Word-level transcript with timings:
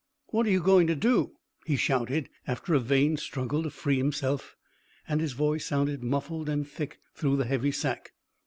"What 0.29 0.47
are 0.47 0.49
you 0.49 0.61
going 0.63 0.87
to 0.87 0.95
do?" 0.95 1.33
he 1.67 1.75
shouted, 1.75 2.27
after 2.47 2.73
a 2.73 2.79
vain 2.79 3.17
struggle 3.17 3.61
to 3.61 3.69
free 3.69 3.97
himself, 3.97 4.55
and 5.07 5.21
his 5.21 5.33
voice 5.33 5.67
sounded 5.67 6.01
muffled 6.01 6.49
and 6.49 6.67
thick 6.67 6.97
through 7.13 7.37
the 7.37 7.45
heavy 7.45 7.69
sack. 7.71 8.11